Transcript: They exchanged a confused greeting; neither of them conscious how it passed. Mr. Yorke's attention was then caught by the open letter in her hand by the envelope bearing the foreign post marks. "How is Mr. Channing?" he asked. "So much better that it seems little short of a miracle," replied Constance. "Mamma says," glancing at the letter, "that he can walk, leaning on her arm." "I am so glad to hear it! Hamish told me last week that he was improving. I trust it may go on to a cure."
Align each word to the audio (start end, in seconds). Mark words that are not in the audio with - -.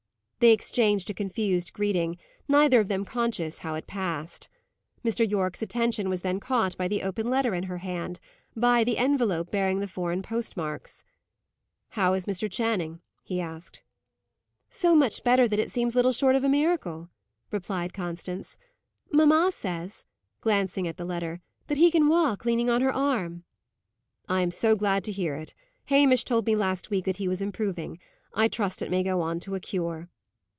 They 0.41 0.53
exchanged 0.53 1.07
a 1.07 1.13
confused 1.13 1.71
greeting; 1.71 2.17
neither 2.47 2.79
of 2.79 2.87
them 2.87 3.05
conscious 3.05 3.59
how 3.59 3.75
it 3.75 3.85
passed. 3.85 4.49
Mr. 5.05 5.29
Yorke's 5.29 5.61
attention 5.61 6.09
was 6.09 6.21
then 6.21 6.39
caught 6.39 6.75
by 6.77 6.87
the 6.87 7.03
open 7.03 7.27
letter 7.29 7.53
in 7.53 7.65
her 7.65 7.77
hand 7.77 8.19
by 8.55 8.83
the 8.83 8.97
envelope 8.97 9.51
bearing 9.51 9.81
the 9.81 9.87
foreign 9.87 10.23
post 10.23 10.57
marks. 10.57 11.03
"How 11.89 12.13
is 12.13 12.25
Mr. 12.25 12.51
Channing?" 12.51 13.01
he 13.21 13.39
asked. 13.39 13.83
"So 14.67 14.95
much 14.95 15.23
better 15.23 15.47
that 15.47 15.59
it 15.59 15.69
seems 15.69 15.93
little 15.95 16.11
short 16.11 16.35
of 16.35 16.43
a 16.43 16.49
miracle," 16.49 17.11
replied 17.51 17.93
Constance. 17.93 18.57
"Mamma 19.13 19.51
says," 19.53 20.05
glancing 20.39 20.87
at 20.87 20.97
the 20.97 21.05
letter, 21.05 21.39
"that 21.67 21.77
he 21.77 21.91
can 21.91 22.07
walk, 22.09 22.45
leaning 22.45 22.67
on 22.67 22.81
her 22.81 22.91
arm." 22.91 23.43
"I 24.27 24.41
am 24.41 24.49
so 24.49 24.75
glad 24.75 25.03
to 25.03 25.11
hear 25.11 25.35
it! 25.35 25.53
Hamish 25.85 26.23
told 26.23 26.47
me 26.47 26.55
last 26.55 26.89
week 26.89 27.05
that 27.05 27.17
he 27.17 27.27
was 27.27 27.43
improving. 27.43 27.99
I 28.33 28.47
trust 28.47 28.81
it 28.81 28.89
may 28.89 29.03
go 29.03 29.21
on 29.21 29.39
to 29.41 29.53
a 29.53 29.59
cure." 29.59 30.09